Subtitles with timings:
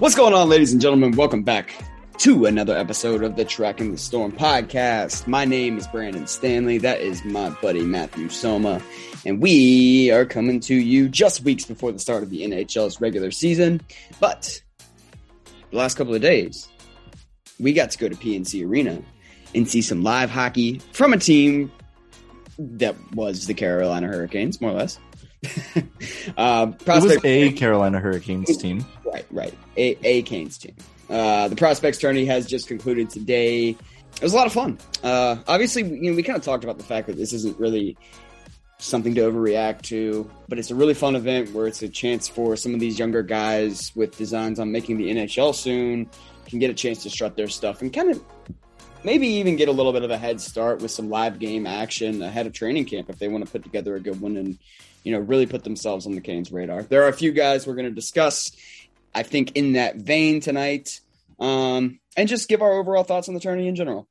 [0.00, 1.12] What's going on, ladies and gentlemen?
[1.12, 1.72] Welcome back
[2.18, 5.28] to another episode of the Tracking the Storm podcast.
[5.28, 6.78] My name is Brandon Stanley.
[6.78, 8.82] That is my buddy Matthew Soma.
[9.24, 13.30] And we are coming to you just weeks before the start of the NHL's regular
[13.30, 13.80] season.
[14.18, 14.60] But
[15.70, 16.68] the last couple of days,
[17.60, 19.00] we got to go to PNC Arena
[19.54, 21.70] and see some live hockey from a team
[22.58, 24.98] that was the Carolina Hurricanes, more or less.
[26.36, 28.84] Uh, It was prospect- a Carolina Hurricanes team.
[29.04, 29.54] Right, right.
[29.76, 30.74] A, a Canes team.
[31.08, 33.70] Uh, the prospects tourney has just concluded today.
[33.70, 34.78] It was a lot of fun.
[35.02, 37.96] Uh, obviously, you know, we kind of talked about the fact that this isn't really
[38.78, 42.56] something to overreact to, but it's a really fun event where it's a chance for
[42.56, 46.08] some of these younger guys with designs on making the NHL soon
[46.46, 48.22] can get a chance to strut their stuff and kind of
[49.02, 52.20] maybe even get a little bit of a head start with some live game action
[52.22, 54.58] ahead of training camp if they want to put together a good one and
[55.04, 56.82] you know really put themselves on the Canes radar.
[56.82, 58.50] There are a few guys we're going to discuss
[59.14, 61.00] I think in that vein tonight,
[61.38, 64.08] um, and just give our overall thoughts on the tourney in general.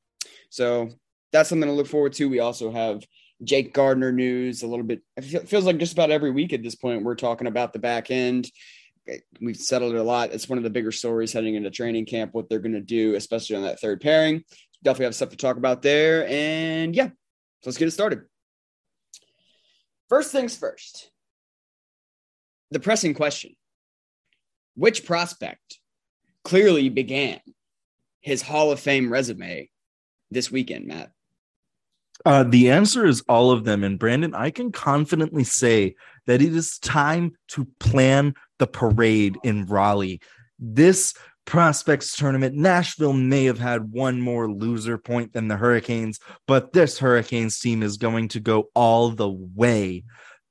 [0.49, 0.89] So
[1.31, 2.29] that's something to look forward to.
[2.29, 3.03] We also have
[3.43, 5.01] Jake Gardiner news a little bit.
[5.17, 8.11] It feels like just about every week at this point we're talking about the back
[8.11, 8.49] end.
[9.41, 10.31] We've settled it a lot.
[10.31, 12.33] It's one of the bigger stories heading into training camp.
[12.33, 14.43] What they're going to do, especially on that third pairing.
[14.81, 16.25] Definitely have stuff to talk about there.
[16.27, 17.13] And yeah, so
[17.65, 18.21] let's get it started.
[20.13, 21.09] First things first.
[22.69, 23.55] The pressing question
[24.75, 25.79] which prospect
[26.43, 27.39] clearly began
[28.21, 29.71] his Hall of Fame resume
[30.29, 31.13] this weekend, Matt?
[32.23, 33.83] Uh, the answer is all of them.
[33.83, 35.95] And Brandon, I can confidently say
[36.27, 40.21] that it is time to plan the parade in Raleigh.
[40.59, 41.15] This
[41.45, 46.99] prospects tournament, Nashville may have had one more loser point than the Hurricanes, but this
[46.99, 50.03] Hurricanes team is going to go all the way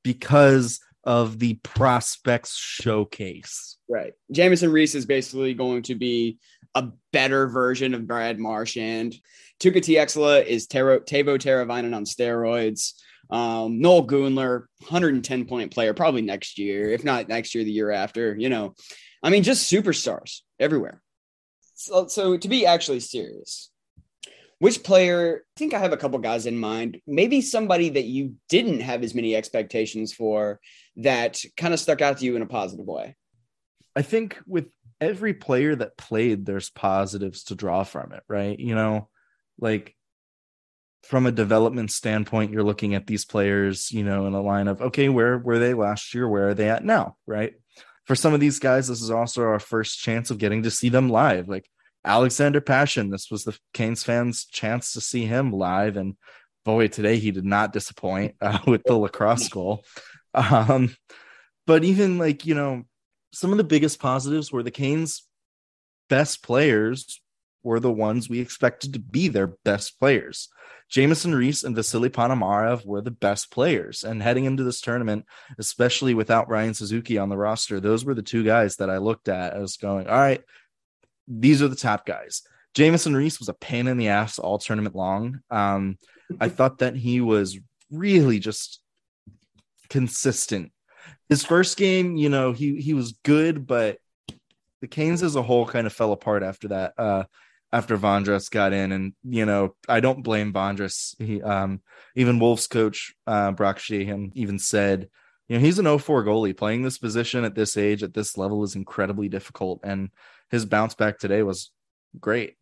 [0.02, 3.76] because of the prospects showcase.
[3.88, 4.12] Right.
[4.30, 6.38] Jamieson Rees is basically going to be
[6.74, 9.14] a better version of Brad Marchand.
[9.60, 12.94] Tuukka Tieksola is Tero, Teuvo Teravainen on steroids.
[13.30, 17.90] Um, Noel Gunler, 110 point player, probably next year, if not next year, the year
[17.90, 18.36] after.
[18.36, 18.74] You know,
[19.22, 21.02] I mean, just superstars everywhere.
[21.74, 23.70] So, so to be actually serious,
[24.58, 25.42] which player?
[25.56, 27.00] I think I have a couple guys in mind.
[27.06, 30.60] Maybe somebody that you didn't have as many expectations for
[30.96, 33.16] that kind of stuck out to you in a positive way.
[33.96, 34.66] I think with
[35.00, 38.58] every player that played, there's positives to draw from it, right?
[38.58, 39.08] You know,
[39.58, 39.96] like
[41.02, 44.80] from a development standpoint, you're looking at these players, you know, in a line of,
[44.80, 46.28] okay, where were they last year?
[46.28, 47.16] Where are they at now?
[47.26, 47.54] Right.
[48.06, 50.88] For some of these guys, this is also our first chance of getting to see
[50.88, 51.48] them live.
[51.48, 51.68] Like
[52.04, 55.96] Alexander Pashin, this was the Canes fans' chance to see him live.
[55.96, 56.16] And
[56.64, 59.84] boy, today he did not disappoint uh, with the lacrosse goal.
[60.34, 60.96] Um,
[61.66, 62.84] but even like, you know,
[63.32, 65.26] some of the biggest positives were the Canes'
[66.08, 67.20] best players
[67.62, 70.48] were the ones we expected to be their best players.
[70.88, 74.04] Jamieson Rees and Vasily Ponomarev were the best players.
[74.04, 75.24] And heading into this tournament,
[75.58, 79.28] especially without Ryan Suzuki on the roster, those were the two guys that I looked
[79.28, 80.42] at as going, all right,
[81.26, 82.42] these are the top guys.
[82.74, 85.40] Jamieson Rees was a pain in the ass all tournament long.
[85.50, 85.98] Um,
[86.40, 87.58] I thought that he was
[87.90, 88.80] really just
[89.88, 90.72] consistent.
[91.28, 93.98] His first game, you know, he he was good, but
[94.80, 96.94] the Canes as a whole kind of fell apart after that.
[96.98, 97.24] Uh,
[97.72, 101.14] after Vondras got in, and you know, I don't blame Vondras.
[101.18, 101.80] He, um,
[102.14, 105.08] even Wolves coach uh, Brock Sheahan even said,
[105.48, 106.56] you know, he's an 04 goalie.
[106.56, 110.10] Playing this position at this age, at this level, is incredibly difficult, and
[110.50, 111.70] his bounce back today was
[112.20, 112.56] great.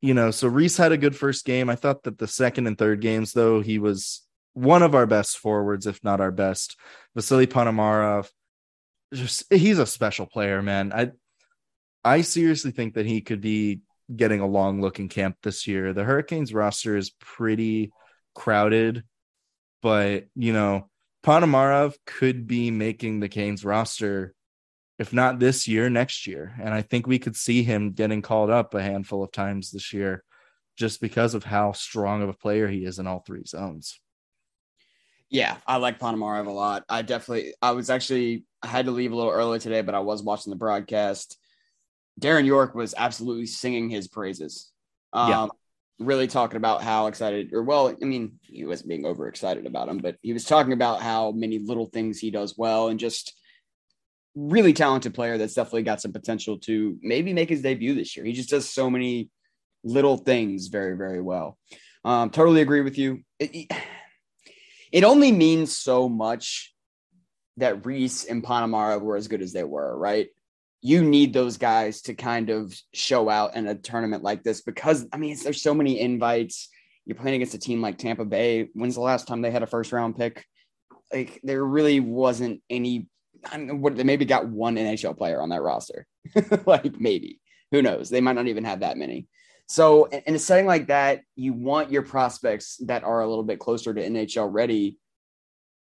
[0.00, 1.68] you know, so Rees had a good first game.
[1.68, 4.22] I thought that the second and third games, though, he was
[4.54, 6.76] one of our best forwards, if not our best.
[7.14, 8.28] Vasily Ponomarev,
[9.12, 10.92] just he's a special player, man.
[10.92, 11.10] I
[12.04, 13.80] I seriously think that he could be
[14.14, 15.92] getting a long look in camp this year.
[15.92, 17.92] The Hurricanes roster is pretty
[18.34, 19.04] crowded,
[19.82, 20.88] but you know,
[21.24, 24.34] Ponomarev could be making the Canes roster
[24.98, 26.54] if not this year, next year.
[26.60, 29.92] And I think we could see him getting called up a handful of times this
[29.92, 30.24] year
[30.76, 34.00] just because of how strong of a player he is in all three zones.
[35.30, 36.84] Yeah, I like Ponomarev a lot.
[36.88, 40.00] I definitely, I was actually, I had to leave a little early today, but I
[40.00, 41.38] was watching the broadcast.
[42.18, 44.70] Darren York was absolutely singing his praises.
[45.12, 45.46] Um, yeah.
[46.00, 49.98] Really talking about how excited, or well, I mean, he wasn't being overexcited about him,
[49.98, 53.34] but he was talking about how many little things he does well and just
[54.36, 58.24] really talented player that's definitely got some potential to maybe make his debut this year.
[58.24, 59.30] He just does so many
[59.82, 61.58] little things very, very well.
[62.04, 63.24] Um, totally agree with you.
[63.40, 63.68] It,
[64.92, 66.74] it only means so much
[67.56, 70.28] that Rees and Ponomarev were as good as they were, right?
[70.80, 75.06] You need those guys to kind of show out in a tournament like this because,
[75.12, 76.68] I mean, there's so many invites.
[77.04, 78.68] You're playing against a team like Tampa Bay.
[78.74, 80.44] When's the last time they had a first round pick?
[81.12, 83.08] Like, there really wasn't any
[83.44, 86.06] I mean, what they maybe got one NHL player on that roster.
[86.66, 87.40] like maybe.
[87.70, 88.08] Who knows?
[88.08, 89.26] They might not even have that many.
[89.66, 93.58] So in a setting like that, you want your prospects that are a little bit
[93.58, 94.98] closer to NHL ready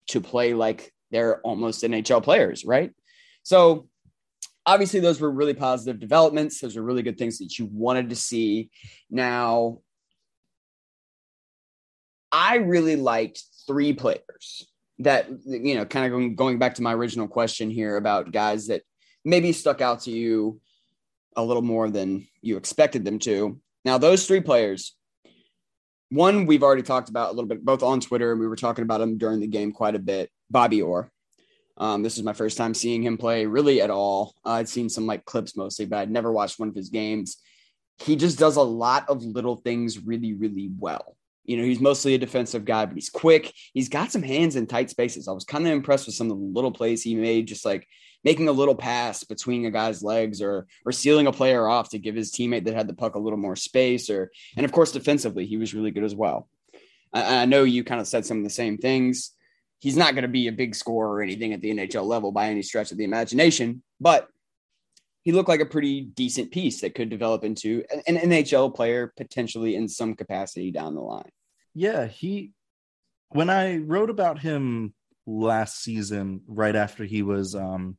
[0.08, 2.92] to play like they're almost NHL players, right?
[3.44, 3.88] So
[4.70, 6.62] obviously those were really positive developments.
[6.62, 8.70] Those are really good things that you wanted to see.
[9.10, 9.80] Now,
[12.32, 14.68] I really liked three players
[15.00, 18.84] that you know kind of going, back to my original question here about guys that
[19.26, 20.62] maybe stuck out to you
[21.36, 24.96] a little more than you expected them to now those three players
[26.10, 28.84] one we've already talked about a little bit both on twitter and we were talking
[28.84, 31.10] about him during the game quite a bit bobby orr
[31.80, 34.90] um, this is my first time seeing him play really at all uh, i'd seen
[34.90, 37.38] some like clips mostly but i'd never watched one of his games
[38.00, 41.16] he just does a lot of little things really really well
[41.50, 43.52] you know, he's mostly a defensive guy, but he's quick.
[43.74, 45.28] He's got some hands in tight spaces.
[45.28, 47.88] I was kind of impressed with some of the little plays he made, just like
[48.24, 51.98] making a little pass between a guy's legs or or sealing a player off to
[51.98, 54.12] give his teammate that had the puck a little more space.
[54.12, 56.48] Or and of course defensively, he was really good as well.
[57.12, 59.32] I, I know you kind of said some of the same things.
[59.80, 62.50] He's not going to be a big scorer or anything at the NHL level by
[62.50, 64.28] any stretch of the imagination, but
[65.24, 69.76] he looked like a pretty decent piece that could develop into an NHL player potentially
[69.76, 71.30] in some capacity down the line.
[71.74, 72.54] Yeah, he
[73.30, 74.94] when I wrote about him
[75.26, 77.98] last season, right after he was um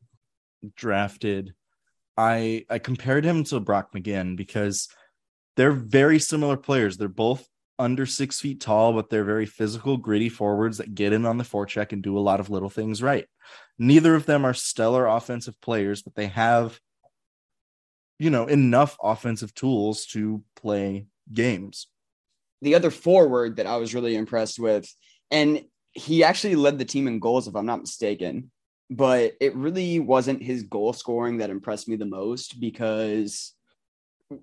[0.76, 1.54] drafted,
[2.16, 4.88] I I compared him to Brock McGinn because
[5.56, 6.96] they're very similar players.
[6.96, 7.46] They're both
[7.80, 11.44] under six feet tall, but they're very physical, gritty forwards that get in on the
[11.44, 13.26] forecheck and do a lot of little things right.
[13.78, 16.78] Neither of them are stellar offensive players, but they have,
[18.18, 21.88] you know, enough offensive tools to play games
[22.62, 24.92] the other forward that I was really impressed with,
[25.30, 28.50] and he actually led the team in goals, if I'm not mistaken.
[28.90, 33.54] But it really wasn't his goal scoring that impressed me the most because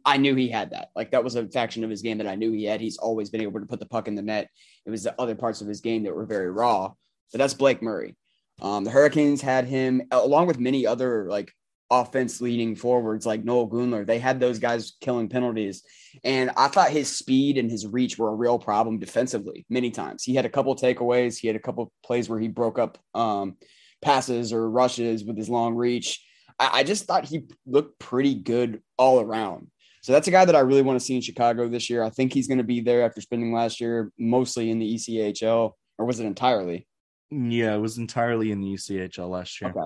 [0.05, 0.89] I knew he had that.
[0.95, 2.81] Like that was a faction of his game that I knew he had.
[2.81, 4.49] He's always been able to put the puck in the net.
[4.85, 6.91] It was the other parts of his game that were very raw.
[7.31, 8.15] But that's Blake Murray.
[8.61, 11.51] Um, the Hurricanes had him along with many other like
[11.89, 14.05] offense leading forwards like Noel Gunler.
[14.05, 15.83] They had those guys killing penalties.
[16.23, 20.23] And I thought his speed and his reach were a real problem defensively many times.
[20.23, 21.37] He had a couple takeaways.
[21.37, 23.57] He had a couple plays where he broke up um,
[24.01, 26.21] passes or rushes with his long reach.
[26.59, 29.67] I, I just thought he looked pretty good all around.
[30.07, 32.01] So that's a guy that I really want to see in Chicago this year.
[32.01, 35.73] I think he's going to be there after spending last year mostly in the ECHL,
[35.97, 36.87] or was it entirely?
[37.29, 39.71] Yeah, it was entirely in the ECHL last year.
[39.71, 39.81] Okay.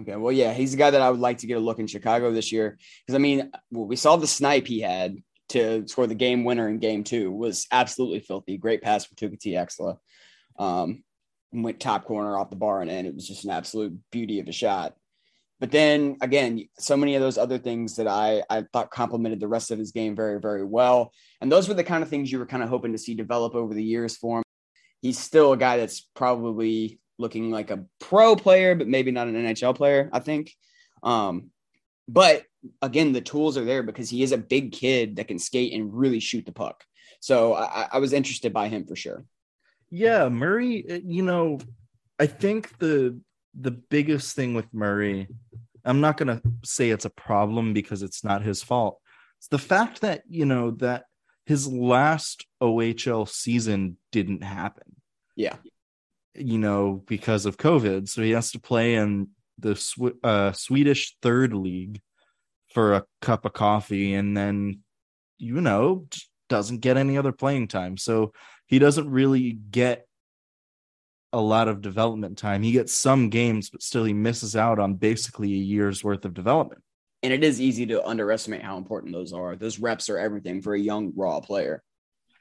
[0.00, 1.86] Okay, well, yeah, he's a guy that I would like to get a look in
[1.86, 5.18] Chicago this year because I mean, well, we saw the snipe he had
[5.50, 8.56] to score the game winner in game two was absolutely filthy.
[8.56, 9.98] Great pass for Tuukka Tieksola.
[10.58, 11.04] Um,
[11.52, 13.04] went top corner off the bar and in.
[13.04, 14.94] It was just an absolute beauty of a shot.
[15.58, 19.48] But then again, so many of those other things that I, I thought complemented the
[19.48, 21.12] rest of his game very, very well.
[21.40, 23.54] And those were the kind of things you were kind of hoping to see develop
[23.54, 24.44] over the years for him.
[25.00, 29.34] He's still a guy that's probably looking like a pro player, but maybe not an
[29.34, 30.52] NHL player, I think.
[31.02, 31.50] Um,
[32.08, 32.44] but
[32.82, 35.94] again, the tools are there because he is a big kid that can skate and
[35.94, 36.84] really shoot the puck.
[37.20, 39.24] So I, I was interested by him for sure.
[39.90, 41.58] Yeah, Murray, uh, you know,
[42.18, 43.20] I think the
[43.58, 45.28] the biggest thing with Murray,
[45.84, 49.00] I'm not going to say it's a problem because it's not his fault.
[49.38, 51.04] It's the fact that, you know, that
[51.46, 54.96] his last OHL season didn't happen.
[55.36, 55.56] Yeah.
[56.34, 58.08] You know, because of COVID.
[58.08, 62.00] So he has to play in the Sw- uh, Swedish third league
[62.72, 64.80] for a cup of coffee and then,
[65.38, 66.06] you know,
[66.48, 67.96] doesn't get any other playing time.
[67.96, 68.32] So
[68.66, 70.06] he doesn't really get
[71.32, 72.62] a lot of development time.
[72.62, 76.34] He gets some games, but still he misses out on basically a year's worth of
[76.34, 76.82] development.
[77.22, 79.56] And it is easy to underestimate how important those are.
[79.56, 81.82] Those reps are everything for a young raw player.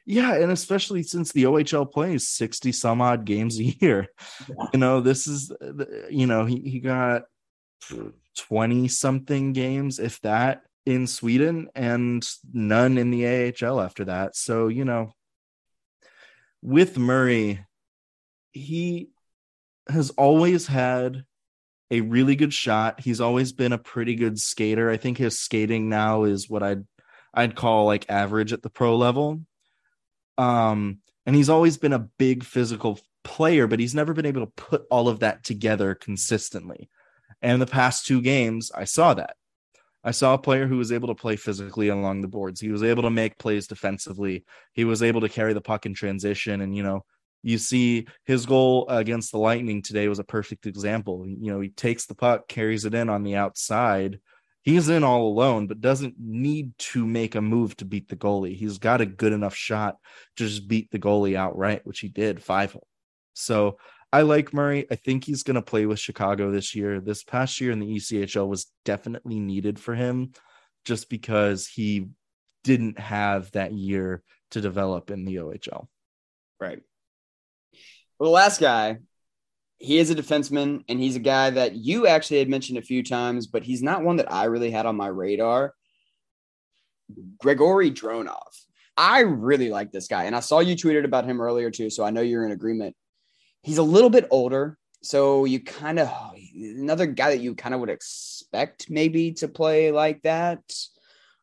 [0.06, 4.08] Yeah, and especially since the OHL plays 60 some odd games a year.
[4.48, 4.66] Yeah.
[4.74, 5.52] You know, this is
[6.10, 7.24] you know, he, he got
[8.38, 14.36] 20 something games if that in Sweden and none in the AHL after that.
[14.36, 15.12] So, you know,
[16.62, 17.66] with Murray,
[18.56, 19.10] he
[19.90, 21.26] has always had
[21.92, 23.02] a really good shot.
[23.02, 24.90] He's always been a pretty good skater.
[24.90, 26.86] I think his skating now is what I'd
[27.34, 29.42] I'd call like average at the pro level.
[30.38, 34.52] Um and he's always been a big physical player, but he's never been able to
[34.56, 36.90] put all of that together consistently.
[37.42, 39.36] And the past two games, I saw that.
[40.04, 42.62] I saw a player who was able to play physically along the boards.
[42.62, 44.46] He was able to make plays defensively.
[44.72, 46.62] He was able to carry the puck in transition.
[46.62, 47.04] And, you know,
[47.46, 51.28] you see his goal against the Lightning today was a perfect example.
[51.28, 54.20] You know, he takes the puck, carries it in on the outside.
[54.64, 58.56] He's in all alone, but doesn't need to make a move to beat the goalie.
[58.56, 59.98] He's got a good enough shot
[60.38, 62.76] to just beat the goalie outright, which he did five.
[63.34, 63.78] So
[64.12, 64.88] I like Murray.
[64.90, 67.00] I think he's going to play with Chicago this year.
[67.00, 70.32] This past year in the ECHL was definitely needed for him
[70.84, 72.08] just because he
[72.64, 75.86] didn't have that year to develop in the OHL.
[76.60, 76.82] Right.
[78.20, 79.00] Well, the last guy,
[79.78, 83.04] he is a defenseman, and he's a guy that you actually had mentioned a few
[83.04, 85.74] times, but he's not one that I really had on my radar.
[87.40, 88.40] Gregory Dronov.
[88.98, 92.06] I really like this guy, and I saw you tweeted about him earlier too, so
[92.06, 92.96] I know you're in agreement
[93.66, 94.78] he's a little bit older.
[95.02, 96.10] So you kind of
[96.56, 100.62] another guy that you kind of would expect maybe to play like that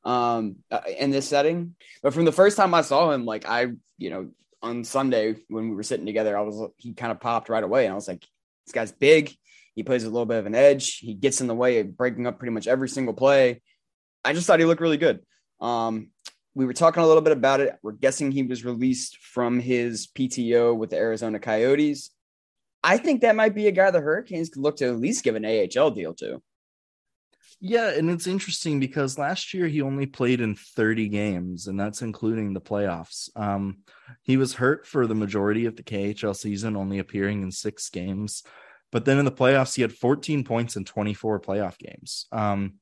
[0.05, 1.75] um uh, in this setting.
[2.03, 3.67] But from the first time I saw him, like I,
[3.99, 4.31] you know,
[4.63, 7.85] on Sunday when we were sitting together, I was he kind of popped right away,
[7.85, 8.27] and I was like,
[8.67, 9.35] this guy's big.
[9.75, 10.99] He plays a little bit of an edge.
[10.99, 13.63] He gets in the way of breaking up pretty much every single play.
[14.25, 15.21] I just thought he looked really good.
[15.61, 16.11] Um,
[16.55, 17.77] we were talking a little bit about it.
[17.83, 22.11] We're guessing he was released from his PTO with the Arizona Coyotes.
[22.85, 25.37] I think that might be a guy the Hurricanes could look to at least give
[25.37, 26.43] an AHL deal to.
[27.65, 32.03] Yeah, and it's interesting because last year he only played in 30 games, and that's
[32.03, 33.31] including the playoffs.
[33.37, 33.79] Um,
[34.23, 38.43] he was hurt for the majority of the KHL season, only appearing in six games.
[38.91, 42.27] But then in the playoffs, he had 14 points in 24 playoff games.
[42.33, 42.75] Um,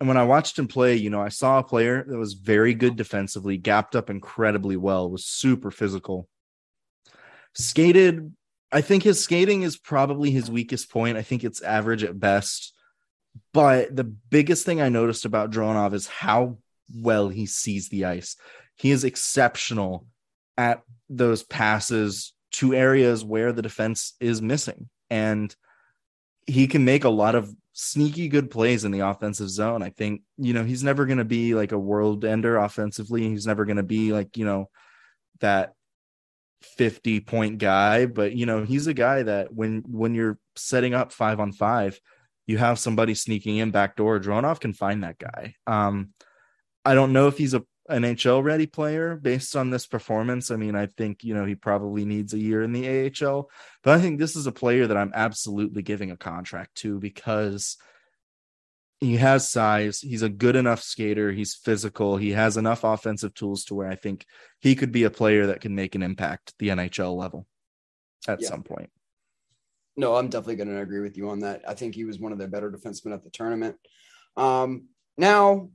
[0.00, 2.72] and when I watched him play, you know, I saw a player that was very
[2.72, 6.28] good defensively, gapped up incredibly well, was super physical,
[7.52, 8.32] skated
[8.74, 11.18] I think his skating is probably his weakest point.
[11.18, 12.72] I think it's average at best.
[13.52, 16.58] But the biggest thing I noticed about Dronov is how
[16.94, 18.36] well he sees the ice.
[18.76, 20.06] He is exceptional
[20.56, 24.88] at those passes to areas where the defense is missing.
[25.10, 25.54] And
[26.46, 29.82] he can make a lot of sneaky good plays in the offensive zone.
[29.82, 33.28] I think, you know, he's never going to be like a world ender offensively.
[33.28, 34.68] He's never going to be like, you know,
[35.40, 35.74] that
[36.62, 41.12] 50 point guy, but you know, he's a guy that when when you're setting up
[41.12, 42.00] 5 on 5,
[42.46, 45.54] you have somebody sneaking in back door, Dronov can find that guy.
[45.66, 46.14] Um
[46.84, 50.50] I don't know if he's a NHL ready player based on this performance.
[50.50, 53.50] I mean, I think, you know, he probably needs a year in the AHL,
[53.82, 57.76] but I think this is a player that I'm absolutely giving a contract to because
[59.00, 60.00] he has size.
[60.00, 61.32] He's a good enough skater.
[61.32, 62.16] He's physical.
[62.16, 64.24] He has enough offensive tools to where I think
[64.60, 67.46] he could be a player that can make an impact the NHL level
[68.28, 68.48] at yeah.
[68.48, 68.90] some point.
[69.96, 71.62] No, I'm definitely going to agree with you on that.
[71.68, 73.76] I think he was one of their better defensemen at the tournament.
[74.36, 75.68] Um, now,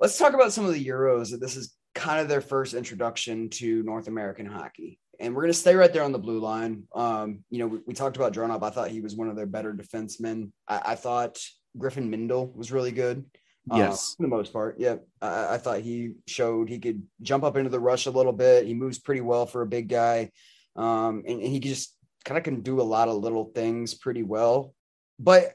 [0.00, 1.38] let's talk about some of the Euros.
[1.38, 4.98] This is kind of their first introduction to North American hockey.
[5.20, 6.84] And we're going to stay right there on the blue line.
[6.94, 8.62] Um, you know, we, we talked about Dronov.
[8.62, 10.50] I thought he was one of their better defensemen.
[10.66, 11.38] I, I thought
[11.76, 13.24] Griffin Mendel was really good.
[13.70, 14.76] Uh, yes, uh, for the most part.
[14.78, 18.32] Yeah, I, I, thought he showed he could jump up into the rush a little
[18.32, 18.66] bit.
[18.66, 20.32] He moves pretty well for a big guy,
[20.74, 24.22] um, and, and he just kind of can do a lot of little things pretty
[24.22, 24.74] well.
[25.18, 25.54] But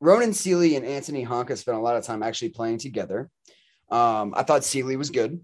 [0.00, 3.30] Ronan Seeley and Anthony Honka spent a lot of time actually playing together.
[3.90, 5.40] Um, I thought Seeley was good.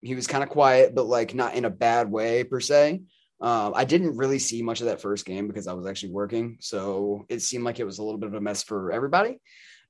[0.00, 3.02] He was kind of quiet, but like not in a bad way per se.
[3.40, 6.58] Um, I didn't really see much of that first game because I was actually working,
[6.60, 9.38] so it seemed like it was a little bit of a mess for everybody.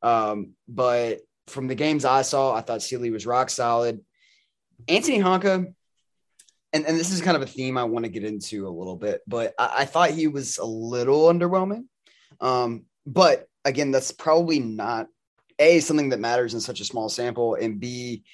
[0.03, 4.01] Um, but from the games I saw, I thought Seeley was rock solid.
[4.89, 5.75] Anthony Honka,
[6.73, 8.97] and, and this is kind of a theme I want to get into a little
[8.97, 11.85] bit, but I, I thought he was a little underwhelming.
[12.41, 15.09] Um, but again, that's probably not
[15.59, 18.25] a something that matters in such a small sample, and b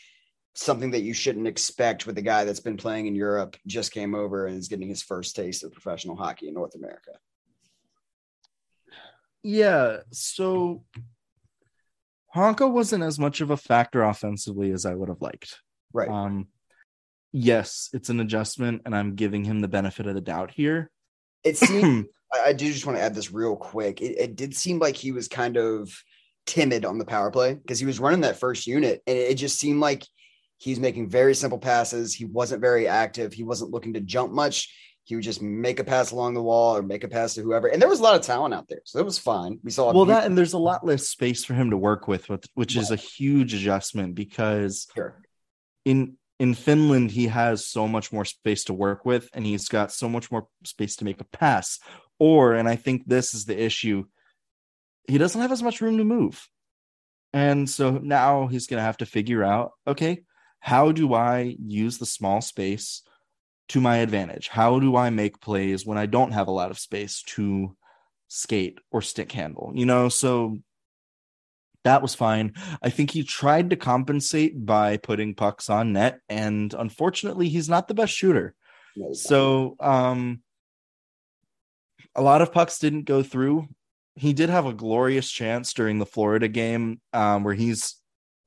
[0.55, 4.14] something that you shouldn't expect with a guy that's been playing in Europe, just came
[4.14, 7.12] over and is getting his first taste of professional hockey in North America.
[9.43, 10.83] Yeah, so
[12.35, 15.61] Honka wasn't as much of a factor offensively as I would have liked.
[15.93, 16.09] Right.
[16.09, 16.49] Um,
[17.37, 20.90] yes, it's an adjustment, and I'm giving him the benefit of the doubt here.
[21.45, 24.00] It seemed, I, I do just want to add this real quick.
[24.00, 25.93] It, it did seem like he was kind of
[26.47, 29.59] timid on the power play because he was running that first unit, and it just
[29.59, 30.05] seemed like
[30.57, 32.14] he's making very simple passes.
[32.14, 33.35] He wasn't very active.
[33.35, 34.75] He wasn't looking to jump much.
[35.05, 37.69] He would just make a pass along the wall or make a pass to whoever.
[37.69, 38.81] And there was a lot of talent out there.
[38.85, 39.61] So it was fine.
[39.62, 42.28] We saw well that and there's a lot less space for him to work with,
[42.55, 45.23] which is a huge adjustment because sure.
[45.85, 49.93] in in Finland he has so much more space to work with and he's got
[49.93, 51.78] so much more space to make a pass.
[52.19, 54.05] Or and I think this is the issue,
[55.09, 56.49] he doesn't have as much room to move.
[57.33, 60.23] And so now he's going to have to figure out, okay,
[60.61, 63.02] how do I use the small space
[63.69, 64.49] to my advantage?
[64.49, 67.76] How do I make plays when I don't have a lot of space to
[68.28, 69.73] skate or stick handle?
[69.75, 70.59] You know, so
[71.87, 72.55] that was fine.
[72.83, 77.88] I think he tried to compensate by putting pucks on net, and unfortunately, he's not
[77.88, 78.55] the best shooter.
[79.12, 80.43] so, um,
[82.14, 83.69] a lot of pucks didn't go through.
[84.14, 87.97] He did have a glorious chance during the Florida game um, where he's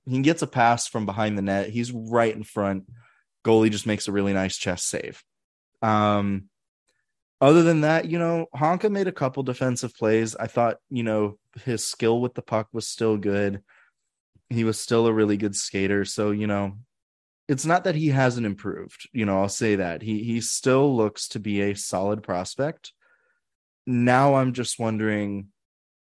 [0.05, 1.69] he gets a pass from behind the net.
[1.69, 2.86] He's right in front
[3.46, 5.24] goalie just makes a really nice chest save.
[5.81, 6.46] Um,
[7.41, 10.36] other than that, you know, Honka made a couple defensive plays.
[10.36, 13.61] I thought, you know, his skill with the puck was still good.
[14.49, 16.05] He was still a really good skater.
[16.05, 16.77] So, you know,
[17.47, 19.09] it's not that he hasn't improved.
[19.11, 20.01] You know, I'll say that.
[20.01, 22.93] He he still looks to be a solid prospect.
[23.86, 25.47] Now I'm just wondering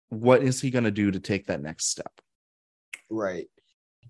[0.09, 2.11] what is he going to do to take that next step?
[3.09, 3.47] Right.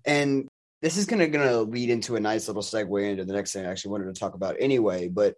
[0.04, 0.48] And
[0.82, 3.70] this is gonna gonna lead into a nice little segue into the next thing I
[3.70, 5.08] actually wanted to talk about anyway.
[5.08, 5.34] But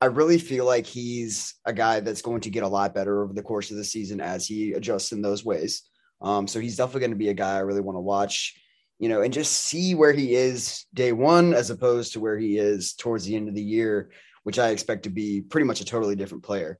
[0.00, 3.34] I really feel like he's a guy that's going to get a lot better over
[3.34, 5.82] the course of the season as he adjusts in those ways.
[6.22, 8.58] Um, so he's definitely going to be a guy I really want to watch,
[8.98, 12.56] you know, and just see where he is day one as opposed to where he
[12.56, 14.10] is towards the end of the year,
[14.42, 16.78] which I expect to be pretty much a totally different player.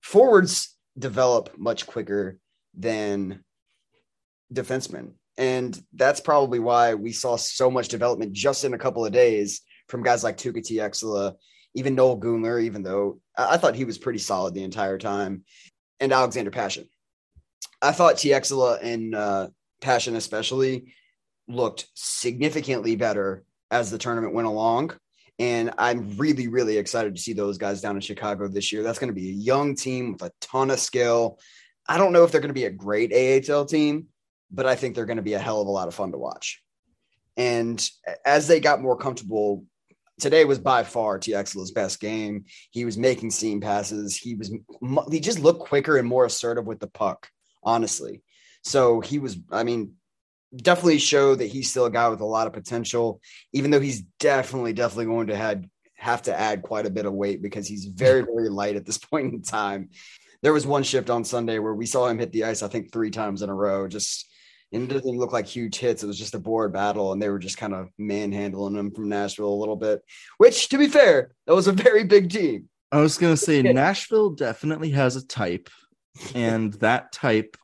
[0.00, 2.38] Forwards develop much quicker
[2.74, 3.44] than
[4.52, 5.12] defensemen.
[5.36, 9.60] And that's probably why we saw so much development just in a couple of days
[9.88, 11.34] from guys like Tuukka Tieksola,
[11.78, 15.44] even Noel Gunler, even though I thought he was pretty solid the entire time,
[16.00, 16.88] and Alexander Pashin.
[17.80, 19.48] I thought Tieksola and uh,
[19.80, 20.94] Pashin especially
[21.46, 24.92] looked significantly better as the tournament went along.
[25.38, 28.82] And I'm really, really excited to see those guys down in Chicago this year.
[28.82, 31.38] That's going to be a young team with a ton of skill.
[31.88, 33.12] I don't know if they're going to be a great
[33.48, 34.08] AHL team,
[34.50, 36.18] but I think they're going to be a hell of a lot of fun to
[36.18, 36.60] watch.
[37.36, 37.88] And
[38.24, 39.64] as they got more comfortable,
[40.18, 42.44] today was by far Tieksola's best game.
[42.70, 44.16] He was making seam passes.
[44.16, 44.52] He was
[45.10, 47.28] he just looked quicker and more assertive with the puck,
[47.62, 48.22] honestly.
[48.64, 49.94] So he was, I mean,
[50.54, 53.20] definitely showed that he's still a guy with a lot of potential,
[53.52, 55.64] even though he's definitely, definitely going to have
[55.96, 58.98] have to add quite a bit of weight because he's very, very light at this
[59.10, 59.90] point in time.
[60.42, 62.92] There was one shift on Sunday where we saw him hit the ice, I think,
[62.92, 64.30] three times in a row, just
[64.72, 66.02] and it doesn't look like huge hits.
[66.02, 69.08] It was just a board battle, and they were just kind of manhandling them from
[69.08, 70.02] Nashville a little bit.
[70.36, 72.68] Which, to be fair, that was a very big team.
[72.92, 75.70] I was gonna say Nashville definitely has a type,
[76.34, 77.56] and that type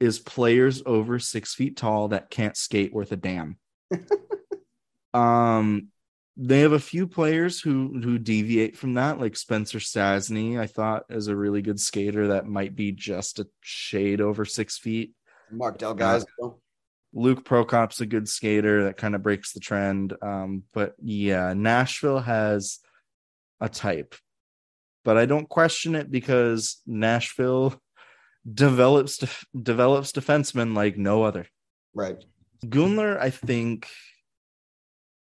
[0.00, 3.58] is players over six feet tall that can't skate worth a damn.
[5.14, 5.88] um,
[6.36, 10.58] they have a few players who who deviate from that, like Spencer Stastny.
[10.58, 14.78] I thought is a really good skater that might be just a shade over six
[14.78, 15.14] feet.
[15.50, 16.24] Marc Del Gaizo.
[16.42, 16.48] Uh,
[17.12, 20.14] Luke Prokop's a good skater that kind of breaks the trend.
[20.20, 22.78] Um, but yeah, Nashville has
[23.60, 24.14] a type,
[25.04, 27.80] but I don't question it because Nashville
[28.54, 29.24] develops
[29.60, 31.46] develops defensemen like no other.
[31.94, 32.22] Right.
[32.64, 33.88] Gunler, I think,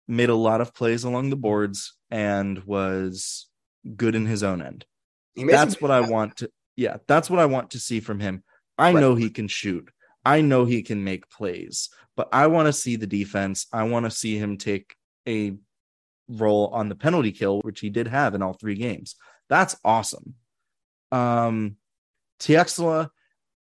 [0.07, 3.47] made a lot of plays along the boards and was
[3.95, 4.85] good in his own end.
[5.35, 6.51] That's what I want to.
[6.75, 8.43] Yeah, that's what I want to see from him.
[8.77, 8.99] I right.
[8.99, 9.89] know he can shoot.
[10.25, 13.67] I know he can make plays, but I want to see the defense.
[13.73, 14.95] I want to see him take
[15.27, 15.53] a
[16.27, 19.15] role on the penalty kill, which he did have in all three games.
[19.49, 20.35] That's awesome.
[21.11, 21.75] Um,
[22.39, 23.09] Tieksola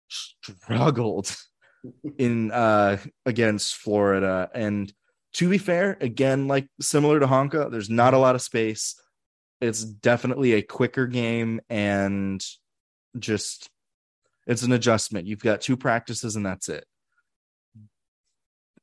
[0.07, 1.35] struggled
[2.17, 4.91] in uh against Florida, and
[5.33, 8.99] To be fair, again, like similar to Honka, there's not a lot of space.
[9.61, 12.43] It's definitely a quicker game and
[13.17, 13.69] just
[14.49, 15.27] it's an adjustment.
[15.27, 16.83] You've got two practices and that's it.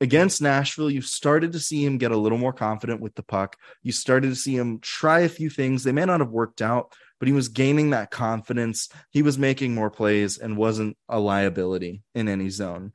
[0.01, 3.57] Against Nashville, you started to see him get a little more confident with the puck.
[3.83, 5.83] You started to see him try a few things.
[5.83, 8.89] They may not have worked out, but he was gaining that confidence.
[9.11, 12.93] He was making more plays and wasn't a liability in any zone.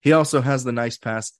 [0.00, 1.32] He also has the nice pass.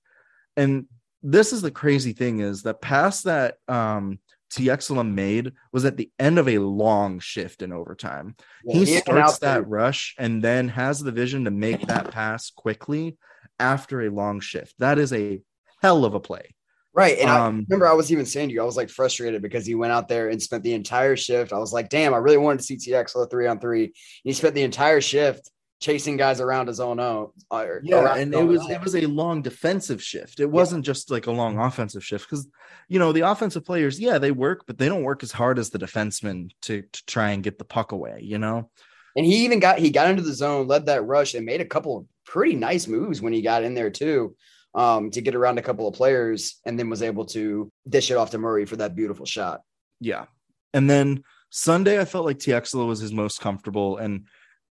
[0.59, 0.87] And
[1.23, 4.19] this is the crazy thing is that pass that um
[4.53, 8.37] Tieksola made was at the end of a long shift in overtime.
[8.65, 13.17] Yeah, he starts that rush and then has the vision to make that pass quickly
[13.59, 14.75] after a long shift.
[14.79, 15.41] That is a
[15.83, 16.55] hell of a play.
[16.95, 17.19] Right.
[17.19, 19.67] And I Um, remember I was even saying to you, I was like frustrated because
[19.67, 21.53] he went out there and spent the entire shift.
[21.53, 23.93] I was like, damn, I really wanted to see TX three on three.
[24.25, 27.31] He spent the entire shift chasing guys around his own own.
[27.51, 28.71] or Yeah, around and it was own.
[28.71, 30.41] it was a long defensive shift.
[30.41, 32.49] It wasn't just like a long offensive shift because
[32.89, 35.71] you know the offensive players, yeah, they work, but they don't work as hard as
[35.71, 38.21] the defensemen to to try and get the puck away.
[38.23, 38.71] You know,
[39.15, 41.67] And he even got he got into the zone, led that rush, and made a
[41.67, 44.35] couple of pretty nice moves when he got in there too,
[44.75, 48.17] um, to get around a couple of players, and then was able to dish it
[48.17, 49.61] off to Murray for that beautiful shot.
[50.01, 50.27] yeah.
[50.75, 54.27] And then Sunday, I felt like Tieksola was his most comfortable, and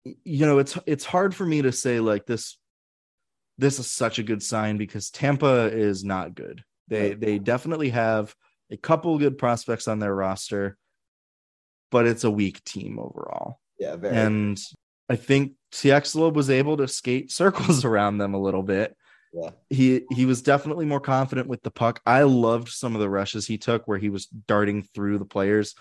[0.04, 2.58] you know, it's it's hard for me to say like this.
[3.58, 6.64] This is such a good sign because Tampa is not good.
[6.88, 7.20] They Right.
[7.20, 8.34] they definitely have
[8.72, 10.78] a couple good prospects on their roster,
[11.92, 13.60] but it's a weak team overall.
[13.80, 14.16] Yeah, very.
[14.16, 14.60] and
[15.10, 18.96] I think Tieksola was able to skate circles around them a little bit.
[19.34, 19.52] Yeah.
[19.70, 22.02] He he was definitely more confident with the puck.
[22.06, 25.76] I loved some of the rushes he took where he was darting through the players.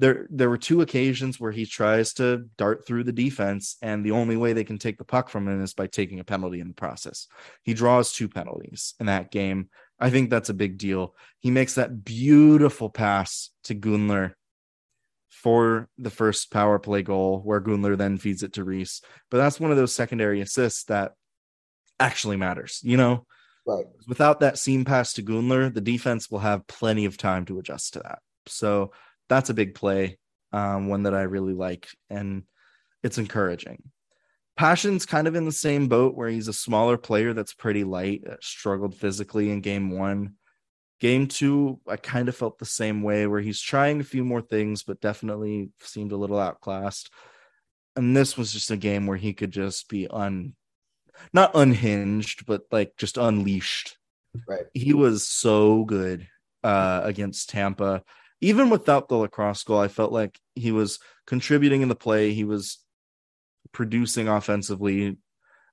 [0.00, 4.12] There there were two occasions where he tries to dart through the defense and the
[4.12, 6.68] only way they can take the puck from him is by taking a penalty in
[6.68, 7.28] the process.
[7.62, 9.68] He draws two penalties in that game.
[9.98, 11.14] I think that's a big deal.
[11.38, 14.32] He makes that beautiful pass to Gunler
[15.28, 19.02] for the first power play goal, where Gunler then feeds it to Rees.
[19.30, 21.12] But that's one of those secondary assists that
[21.98, 22.80] actually matters.
[22.82, 23.26] You know,
[23.66, 23.84] right.
[24.08, 27.92] without that seam pass to Gunler, the defense will have plenty of time to adjust
[27.94, 28.20] to that.
[28.46, 28.92] So
[29.30, 30.18] that's a big play,
[30.52, 32.42] um, one that I really like, and
[33.02, 33.82] it's encouraging.
[34.58, 38.24] Pashin's kind of in the same boat where he's a smaller player that's pretty light,
[38.42, 40.34] struggled physically in game one.
[41.00, 44.42] Game two, I kind of felt the same way where he's trying a few more
[44.42, 47.10] things, but definitely seemed a little outclassed.
[47.96, 50.54] And this was just a game where he could just be un,
[51.32, 53.96] not unhinged, but like just unleashed.
[54.46, 54.66] Right.
[54.74, 56.28] He was so good
[56.62, 58.02] uh, against Tampa.
[58.40, 62.32] Even without the lacrosse goal, I felt like he was contributing in the play.
[62.32, 62.78] He was
[63.72, 65.18] producing offensively,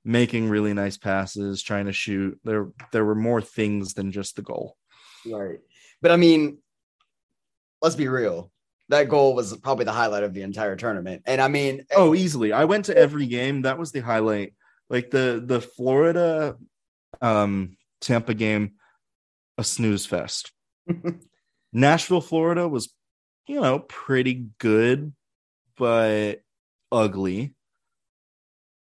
[0.04, 2.40] making really nice passes, trying to shoot.
[2.44, 4.76] There, there were more things than just the goal.
[5.26, 5.60] Right.
[6.02, 6.58] But I mean,
[7.82, 8.52] let's be real.
[8.90, 11.24] That goal was probably the highlight of the entire tournament.
[11.26, 12.54] And I mean, Oh, easily.
[12.54, 13.64] I went to every game.
[13.64, 14.54] That was the highlight.
[14.90, 16.56] Like the the Florida
[17.22, 18.74] um Tampa game,
[19.58, 20.52] a snooze fest.
[21.74, 22.94] Nashville, Florida was,
[23.48, 25.14] you know, pretty good,
[25.78, 26.42] but
[26.92, 27.54] ugly.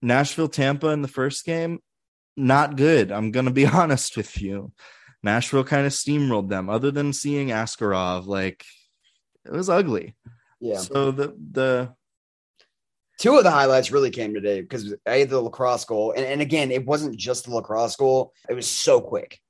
[0.00, 1.80] Nashville, Tampa in the first game,
[2.36, 3.10] not good.
[3.10, 4.72] I'm gonna be honest with you.
[5.22, 6.70] Nashville kind of steamrolled them.
[6.70, 8.64] Other than seeing Askarov, like
[9.44, 10.14] it was ugly.
[10.60, 10.78] yeah.
[10.78, 11.94] So the the
[13.18, 16.12] Two of the highlights really came today because I had the lacrosse goal.
[16.16, 19.40] And, and again, it wasn't just the lacrosse goal, it was so quick.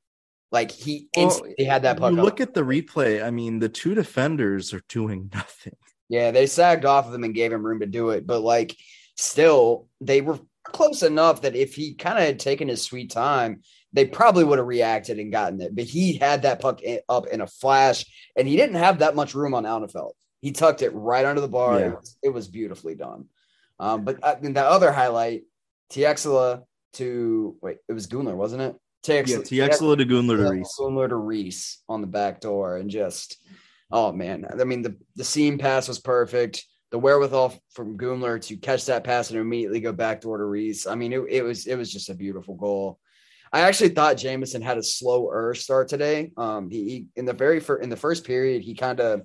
[0.50, 2.12] Like he Well, had that puck.
[2.12, 3.22] Look at the replay.
[3.22, 5.76] I mean, the two defenders are doing nothing.
[6.08, 8.26] Yeah, they sagged off of him and gave him room to do it.
[8.26, 8.74] But like,
[9.16, 13.62] still, they were close enough that if he kind of had taken his sweet time,
[13.92, 15.74] they probably would have reacted and gotten it.
[15.74, 18.06] But he had that puck in, up in a flash,
[18.36, 20.12] and he didn't have that much room on Alnefelt.
[20.40, 21.78] He tucked it right under the bar.
[21.78, 21.86] Yeah.
[21.86, 23.26] It, was, it was beautifully done.
[23.80, 25.42] Um, but uh, the other highlight,
[25.90, 26.62] Tieksola
[26.94, 28.76] to wait, it was Gunler, wasn't it?
[29.50, 30.74] Yeah, Tieksola to Gunler to Rees.
[30.78, 33.36] Gunler to Rees on the back door, and just
[33.90, 36.64] oh man, I mean the the seam pass was perfect.
[36.90, 40.86] The wherewithal from Gunler to catch that pass and immediately go back door to Rees.
[40.86, 42.98] I mean, it, it was it was just a beautiful goal.
[43.52, 46.32] I actually thought Jamison had a slower start today.
[46.36, 49.22] Um, he, he in the very first in the first period, he kind of